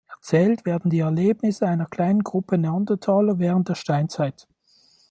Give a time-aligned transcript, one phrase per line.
[0.15, 4.47] Erzählt werden die Erlebnisse einer kleinen Gruppe Neandertaler während der Steinzeit.